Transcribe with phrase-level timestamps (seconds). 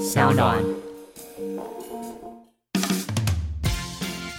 [0.00, 0.63] 小暖。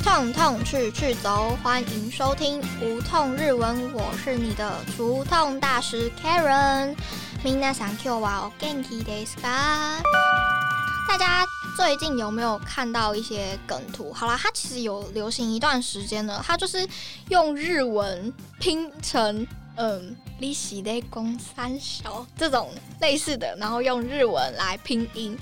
[0.04, 6.94] 痛痛去去走，欢迎收听无痛日文，我是你的除痛大师 Karen。
[7.42, 10.00] みなさん今日はお元気ですか？
[11.08, 11.44] 大家
[11.76, 14.12] 最近有没有看到一些梗图？
[14.12, 16.86] 好啦，它其实有流行一段时间了，它就是
[17.30, 19.44] 用日文拼成
[19.76, 25.38] 嗯“利息的公三小”这种类似的，然后用日文来拼音。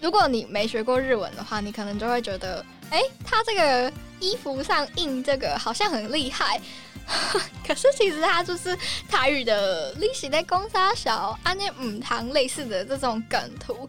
[0.00, 6.60] 如果你没学过日文的话，你可能就会觉得，哎，它这个衣服上印这个好像很厉害。
[7.66, 8.76] 可是其实它就是
[9.08, 13.88] 台语的“利息的公三小”啊，那五堂类似的这种梗图。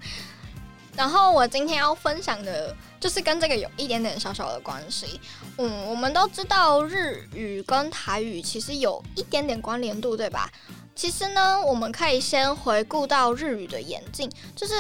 [0.98, 5.22] 然后我今天要分享的，就是跟这个有一点点小小的关系。
[5.58, 10.52] 嗯，我们都知道日语跟台语其实有一点点关联度，对吧？
[10.96, 14.74] 其实呢，我们可以先回顾到日语的演进，就是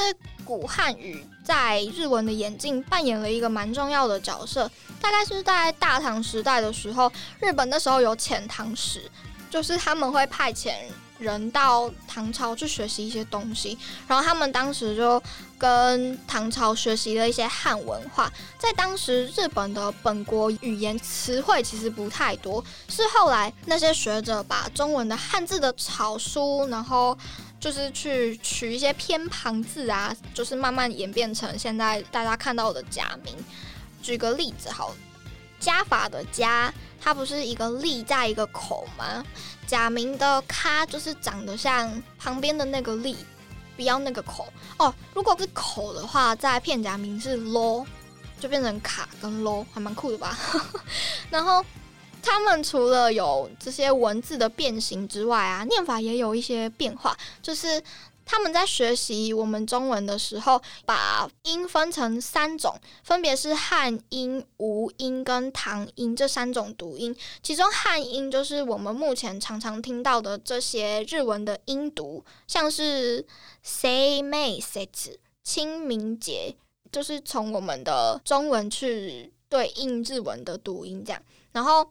[0.43, 4.69] 古汉语在日文的演进扮演了一个蛮重要的角色。
[4.99, 9.03] 大概是在大唐时代的时候，日本那时候有遣唐使，
[9.51, 10.73] 就是他们会派遣。
[11.17, 15.21] 人到唐朝去学习一些东西，然后他们当时就
[15.57, 18.31] 跟唐朝学习了一些汉文化。
[18.57, 27.17] 在当时，日本的本国语言词汇其实不太多，是后来那些学者把中文的汉字的草书，然后
[27.59, 33.35] 就是去取一些偏旁字啊，就是慢慢演变成现在大家看到的假名。
[34.01, 34.95] 举个例子，好了，
[35.59, 39.23] 加法的加，它不是一个立在一个口吗？
[39.65, 43.17] 假名的“咖”就是长得像旁边的那个“立”，
[43.75, 44.47] 不要那个口
[44.77, 44.93] 哦。
[45.13, 47.85] 如果是口的话，在片假名是 “lo”，
[48.39, 50.37] 就变成“卡”跟 “lo”，还蛮酷的吧？
[51.29, 51.63] 然后
[52.21, 57.83] 他们除了有这些文字的变形之外啊，念法也有一些变化，就是。
[58.27, 67.15] 他们在学习我们中文的时候，把音分成三种，分别是汉音、吴音跟唐音这三种读音。
[67.41, 73.25] 其中汉音就是我们目前常常听到的这些日文的音读，像是
[73.63, 74.87] say may say
[75.41, 76.53] 清明节，
[76.91, 81.23] 就是从我们的中文去对应日文的读音这样。
[81.53, 81.89] 然后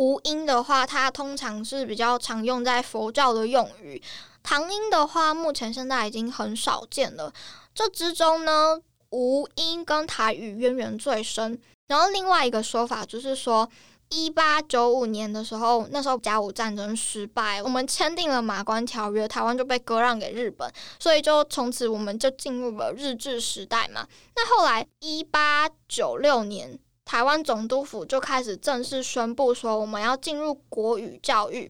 [0.00, 4.02] 吴音的话，它通常是比较常用在佛教的用语。
[4.42, 7.30] 唐音的话，目前现在已经很少见了。
[7.74, 11.60] 这之中呢，吴音跟台语渊源最深。
[11.88, 13.68] 然后另外一个说法就是说，
[14.08, 24.08] 一八九五年的时候，那时候甲午战争失败，我们签订了马关条约，台湾就被割让给日本，所以就从此我们就进入了日治时代嘛。
[24.34, 26.78] 那后来一八九六年，
[27.10, 31.68] 台湾总督府就开始正式宣布说，我们要进入国语教育。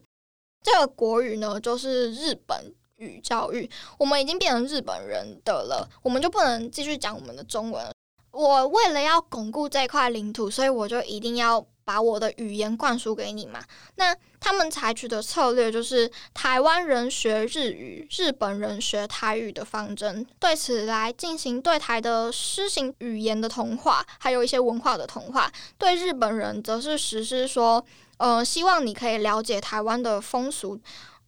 [0.61, 3.67] 这个国语呢，就是日本语教育。
[3.97, 7.91] 我们已经变成日本人的了，我们就不能继续讲我们的中文。
[8.31, 13.61] 我为了要巩固这块领土，所以我就一定要把我的语言灌输给你嘛。
[13.95, 25.51] 那他们采取的策略就是台湾人学日语，日本人学台语的方针，对此来进行对台的施行语言的同化，还有一些文化的同化。
[25.77, 27.83] 对日本人则是实施说。
[28.17, 30.79] 呃，希望你可以了解台湾的风俗。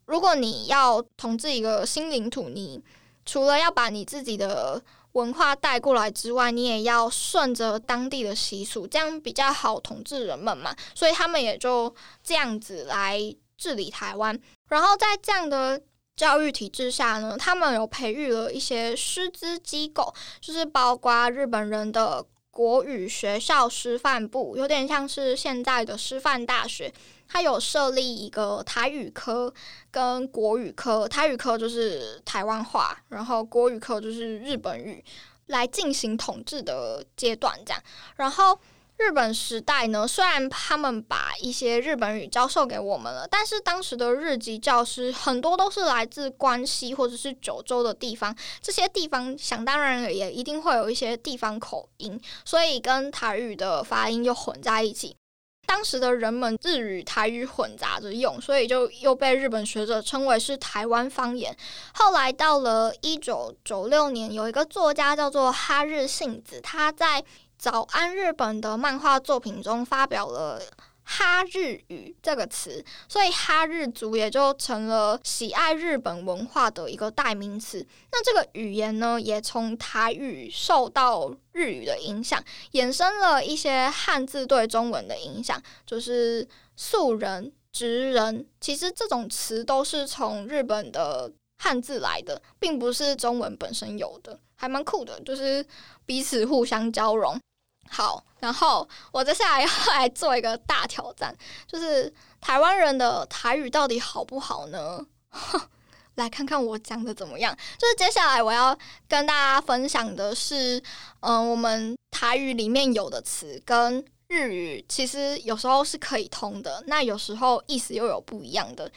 [0.05, 2.79] 如果你要统治一个新领土，你
[3.25, 4.79] 除了要把你自己的
[5.13, 10.75] 文化带过来之外，你也要顺着当地的习俗，这样比较好统治人们嘛。
[10.93, 11.93] 所以他们也就
[12.23, 13.19] 这样子来
[13.57, 14.39] 治理台湾。
[14.69, 15.81] 然后在这样的
[16.15, 22.25] 教育体制下呢，他们有培育了一些师资机构，就是包括日本人的。
[22.55, 26.93] 国语学校师范部有点像是现在的师范大学，
[27.33, 29.51] 它有设立一个台语科
[29.89, 35.03] 跟国语科，台语科就是台湾话，然后国语科就是日本语，
[35.47, 37.83] 来进行统治的阶段这样，
[38.17, 38.59] 然后。
[38.97, 55.17] 日本时代呢，虽然他们把一些日本语教授给我们了，但是当时的日籍教师很多都是来自关西或者是九州的地方，这些地方想当然也一定会有一些地方口音，所以跟台语的发音又混在一起。
[55.65, 61.55] 当时的人们日语台语混杂着用，所以就又被日本学者称为是台湾方言。
[61.93, 67.23] 后来到了一九九六年，有一个作家叫做哈日幸子，他在。
[67.55, 70.59] 早安日本的漫画作品中发表了
[71.03, 77.85] “哈日语”这个词，所以哈日族也就成了喜爱日本文化的一个代名词。
[78.11, 88.47] 那这个语言呢，也从台语受到日语的影响，衍生了一些汉字对中文的影响，就是素人、直人。
[88.59, 95.65] 其实这种词都是从日本的汉字来的，并不是中文本身有的，还蛮酷的，就是
[96.05, 97.39] 彼此互相交融。
[97.89, 101.35] 好，然后我接下来要来做一个大挑战，
[101.67, 104.99] 就是台湾人的台语到底好不好呢？
[106.15, 107.55] 来看看我讲的怎么样。
[107.77, 108.77] 就是接下来我要
[109.07, 110.81] 跟大家分享的是，
[111.21, 118.91] 嗯，我们台语里面有的词跟日语其实有时候是可以通的，那有时候意思又有不一样的。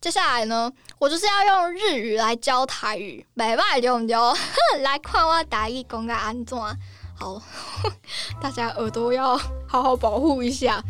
[0.00, 4.16] 接下来呢，我就是要用日语来教台语，没办法对不对？
[4.82, 6.58] 来看我台语讲个安怎？
[7.14, 7.40] 好，
[8.40, 9.36] 大家耳朵要
[9.66, 10.82] 好好保护一下。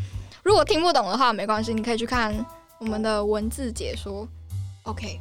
[0.42, 2.44] 如果听不懂的话，没关系，你可以去看
[2.78, 4.26] 我们的文字解说。
[4.84, 5.20] OK，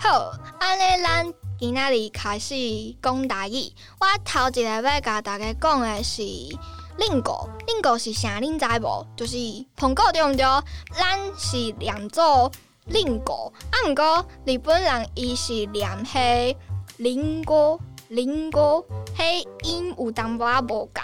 [0.00, 2.54] 好，安尼咱今仔日开始
[3.02, 3.74] 讲大意。
[4.00, 8.40] 我头一个要甲大家讲的是令果，令果是啥？
[8.40, 9.06] 恁知无？
[9.16, 9.36] 就是
[9.76, 10.44] 苹果对毋对？
[10.92, 12.50] 咱是两做
[12.86, 16.56] 令果，啊，毋过日本人伊是念迄
[16.96, 17.78] 令果。
[18.08, 21.02] 林果，迄音有淡薄仔无共。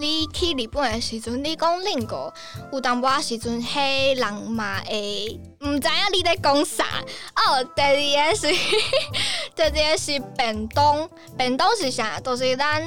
[0.00, 2.32] 你去日本的时阵，你讲林果
[2.72, 6.84] 有淡薄仔时阵，迄人嘛会毋知影你在讲啥。
[7.34, 8.46] 哦，第二个是，
[9.56, 11.08] 第二个是便当。
[11.36, 12.20] 便当是啥？
[12.20, 12.82] 就是咱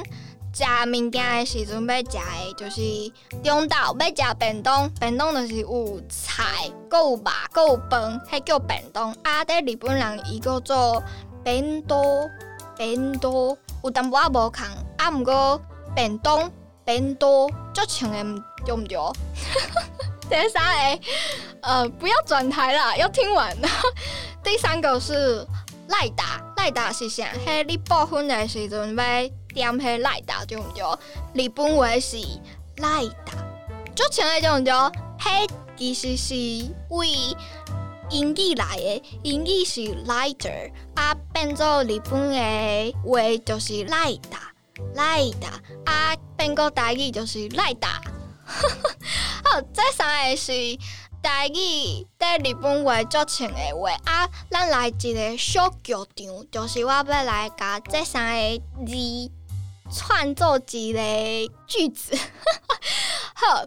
[0.54, 3.12] 食物件的时阵要食的，就是
[3.44, 4.88] 中昼要食便当。
[4.98, 6.44] 便当就是有菜，
[6.88, 9.12] 搁有肉，搁有饭，迄叫便当。
[9.22, 11.02] 啊，伫日本人伊叫做
[11.44, 12.00] 便当。
[12.78, 13.30] 便当
[13.82, 14.62] 有淡薄仔无共，
[14.98, 15.60] 啊，毋过
[15.94, 16.50] 便当
[16.84, 18.24] 便多足像诶，
[18.64, 18.98] 对毋对？
[20.30, 21.04] 第三个，
[21.62, 23.56] 呃，不要转台啦，要听完。
[24.42, 25.46] 第三个是
[25.88, 27.28] 赖达，赖达是啥？
[27.46, 28.96] 迄你报婚诶时阵要
[29.54, 31.44] 点迄赖达，对毋对？
[31.44, 32.16] 日本话是
[32.76, 33.32] 赖达，
[33.94, 34.72] 足像诶，对毋对？
[35.18, 36.34] 迄其实是
[36.90, 37.08] 为
[38.12, 45.54] 英语来的，英语是 lighter，啊变做日本的话就是 lighter，lighter，
[45.86, 47.88] 啊变过台语就是 lighter。
[49.44, 50.52] 好，这三个是
[51.22, 59.30] 台语在日本话足像的话，啊，咱来一个小剧场，就是我要来甲这三个字
[59.90, 61.00] 串作一个
[61.66, 62.14] 句子。
[63.34, 63.64] 好，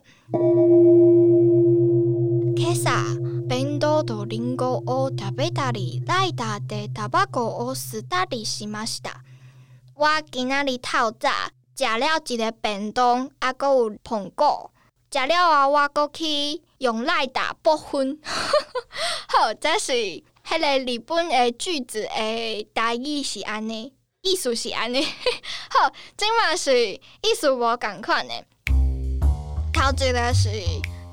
[4.05, 9.23] とリンゴを食べたり、ライターでタバコを吸ったりしました。
[9.95, 11.31] 我今仔日透早
[11.75, 14.71] 食了一个便当，啊，搁有苹果。
[15.11, 18.19] 食了后，我搁去用赖打剥分。
[19.29, 20.23] 好，这是迄
[20.61, 25.03] 个日本的句子的大意是安尼，意思是安尼。
[25.71, 28.45] 好，今嘛是意思无共款的。
[29.73, 30.51] 头一个是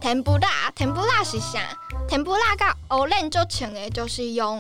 [0.03, 1.61] 甜不辣，甜不辣是啥？
[2.09, 4.59] 甜不辣甲乌冷做成的，就是用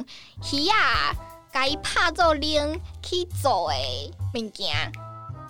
[0.52, 1.12] 鱼啊，
[1.52, 4.92] 甲伊拍做冷去做的物件。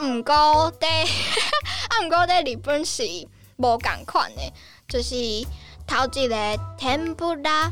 [0.00, 0.86] 毋过伫，
[1.90, 3.02] 啊毋过伫日本是
[3.58, 4.52] 无共款的，
[4.88, 5.14] 就是
[5.86, 7.70] 头一个甜不辣，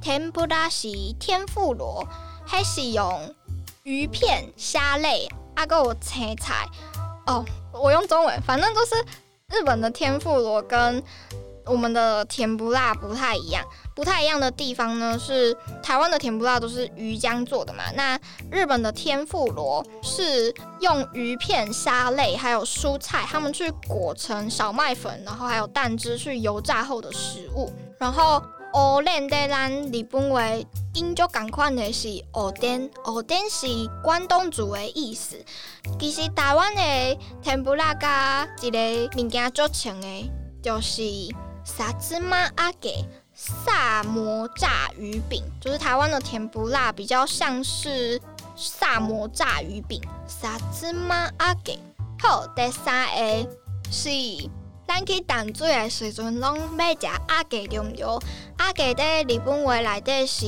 [0.00, 0.88] 甜不辣是
[1.20, 2.08] 天妇罗，
[2.48, 3.34] 迄是用
[3.82, 6.66] 鱼片、虾类，啊个有青菜。
[7.26, 8.94] 哦，我用中文，反正就是
[9.50, 11.04] 日本的天妇罗跟。
[11.66, 13.64] 我们的甜不辣不太一样，
[13.94, 18.18] 不太一样的地方呢是台湾的甜不辣都是鱼浆做的嘛，那
[18.50, 27.72] 日本的天妇罗是用鱼片、虾类还有蔬菜，他们去裹成小麦粉，然后还有蛋汁去油炸后的食物。
[27.98, 28.42] 然后
[28.72, 30.42] 蚵 len 在咱日本话
[30.94, 33.66] 音就赶快的是蚵颠，蚵颠是
[34.02, 35.36] 关东煮的意思。
[35.98, 38.78] 其实台湾的甜不辣加一个
[39.16, 40.30] 物件做成的，
[40.62, 41.02] 就是。
[41.64, 48.20] 萨芝麻阿给萨摩炸鱼饼，就是台湾的甜不辣，比较像是
[48.56, 50.00] 萨摩炸鱼饼。
[50.26, 51.78] 萨芝麻阿给
[52.18, 53.48] 好，第三个
[53.90, 54.10] 是
[54.86, 58.04] 咱去淡水的时阵，拢要食阿给对毋对？
[58.58, 60.46] 阿给在日本话内底是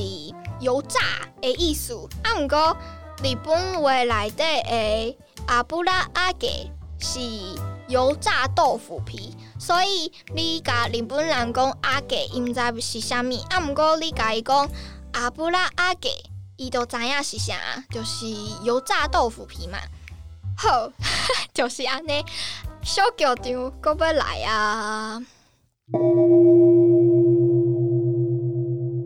[0.59, 0.99] 油炸
[1.41, 2.77] 的意思，啊，毋过
[3.23, 5.17] 日本话内底的
[5.47, 7.19] 阿布拉阿给是
[7.92, 9.36] 油炸豆腐皮。
[9.58, 14.68] 所以你甲日本人讲阿给，伊毋知是啥物，啊，毋过你甲伊讲
[15.12, 16.10] 阿布拉阿给，
[16.56, 17.54] 伊都知影是啥，
[17.90, 18.26] 就是
[18.62, 19.78] 油炸豆腐皮嘛。
[20.56, 20.90] 好，
[21.52, 22.24] 就是安尼。
[22.82, 25.20] 小剧场搁要来啊！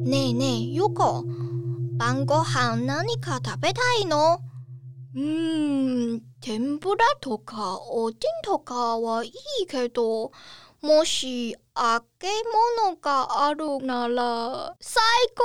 [0.04, 1.24] ねえねえ、ゆこ、
[1.98, 4.38] 晩ご飯何か食べたいの？
[5.16, 6.20] 嗯。
[6.40, 10.32] 天ぷらとかおでんとかはいいけど、
[10.80, 12.28] もし揚げ
[12.82, 15.00] 物があるなら最
[15.36, 15.44] 高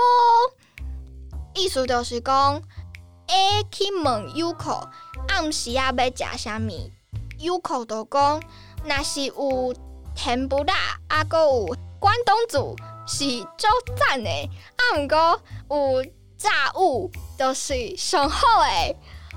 [1.53, 2.59] 意思就是讲，
[3.27, 4.89] A 去问 Uko
[5.27, 6.91] 暗时啊要食啥物，
[7.39, 8.41] Uko 就讲，
[8.83, 9.75] 若是有
[10.15, 10.73] 甜不辣，
[11.09, 13.23] 啊，搁有关东煮是
[13.57, 14.29] 足赞的，
[14.77, 16.03] 啊，毋过有
[16.37, 18.95] 炸物就是上好诶。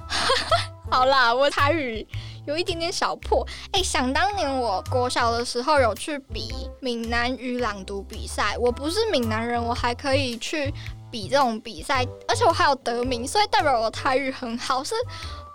[0.90, 2.08] 好啦，我台语
[2.46, 3.46] 有一点点小破。
[3.72, 10.74] 哎，想当年我国小的时候有去比闽南语朗读比赛，我不是闽南人，我还可以去
[11.12, 14.84] 比这种比赛，而且我还有得名，所以代表我台语很好。
[14.84, 14.94] 是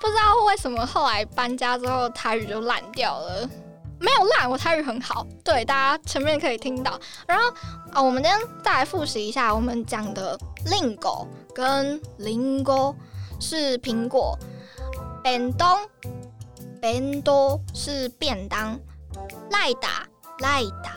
[0.00, 3.48] 不知道为什么后来搬家之后台语就烂掉了。
[4.00, 5.26] 没有烂，我台语很好。
[5.44, 6.98] 对，大家前面可以听到。
[7.26, 7.44] 然后
[7.92, 10.38] 啊，我们今天再来复习一下我们讲的
[10.70, 12.94] 令狗跟 lingo
[13.40, 14.38] 是苹果。
[15.22, 15.78] 便当，
[16.80, 18.78] 便当是便当。
[19.50, 20.06] 赖打，
[20.38, 20.96] 赖打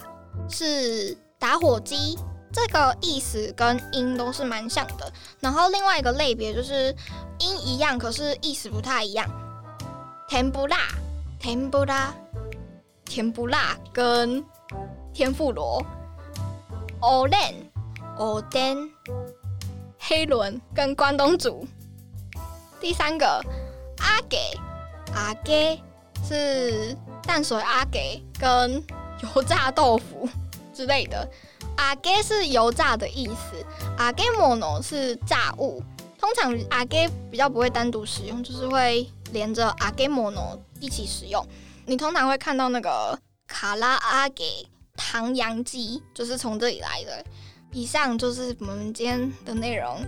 [0.50, 2.17] 是打火机。
[2.51, 5.12] 这个意思跟音都是蛮像的。
[5.39, 6.95] 然后另外一个类别就是
[7.39, 9.27] 音一样，可是意思不太一样。
[10.27, 10.77] 甜不辣，
[11.39, 12.13] 甜不辣，
[13.05, 14.43] 甜不辣跟
[15.12, 15.83] 天妇罗。
[17.00, 17.55] 欧莲，
[18.17, 18.77] 欧莲，
[19.97, 21.67] 黑轮跟关东煮。
[22.83, 23.41] 第三个。
[23.99, 24.37] 阿给
[25.15, 25.81] 阿给
[26.27, 28.83] 是淡水阿给跟
[29.21, 30.27] 油炸豆腐
[30.73, 31.25] 之类的。
[31.77, 33.65] 阿给是油炸的意思，
[33.97, 35.81] 阿给摩诺是炸物。
[36.19, 41.47] 通常阿给比较不会单独使用，就是会连着阿给摩诺一起使用。
[41.85, 47.23] 你通常会看到那个卡拉阿给唐扬鸡，就是从这里来的。
[47.71, 50.05] 以上就是我们今天的内容。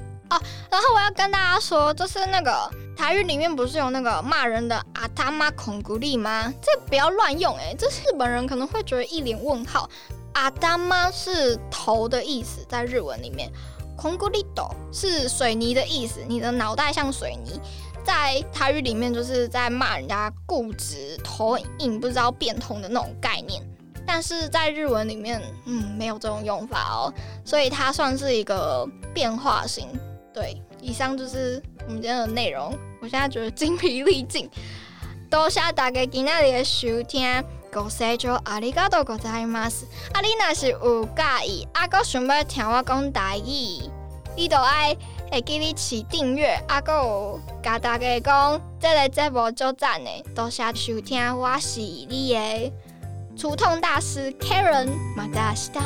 [0.72, 6.52] 然后我要跟大家说，就是那个台语里面不是有那个骂人的阿他妈孔古力吗？
[6.62, 9.90] 这不要乱用哎，这日本人可能会觉得一脸问号。
[10.34, 13.50] 阿他妈是头的意思，在日文里面，
[13.96, 17.60] 孔古力斗是水泥的意思，你的脑袋像水泥，
[18.04, 23.64] 在台语里面就是在骂人家固执、头硬、不知道变通的那种概念。
[24.06, 27.14] 但是在日文里面，嗯，没有这种用法哦，
[27.46, 29.88] 所以它算是一个变化型。
[30.35, 32.77] 对，以上就是我们今天的内容。
[33.03, 34.49] 我现在觉得精疲力尽，
[35.31, 39.85] 多谢大家今日的收听，ご清聴ありがとうございます。
[40.13, 43.91] 啊，你若是有介意，啊，搁想要听我讲台语，
[44.37, 44.97] 你都爱
[45.33, 52.73] 会记你起订阅，啊，搁有甲大家讲，这个节目就赞的，多谢收听，我是你的
[53.37, 55.81] 除痛大师 Karen，马达西达。